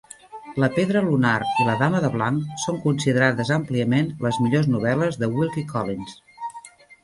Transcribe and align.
"La 0.61 0.69
pedra 0.77 1.03
lunar" 1.07 1.41
i 1.63 1.67
"La 1.67 1.75
dama 1.81 2.01
de 2.07 2.09
blanc" 2.15 2.57
són 2.65 2.81
considerades 2.87 3.53
àmpliament 3.59 4.11
les 4.29 4.43
millors 4.47 4.73
novel·les 4.75 5.23
de 5.25 5.33
Wilkie 5.37 5.67
Collins. 5.77 6.21